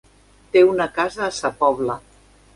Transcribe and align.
Té 0.55 0.63
una 0.69 0.87
casa 0.95 1.23
a 1.27 1.31
Sa 1.41 1.53
Pobla. 1.61 1.99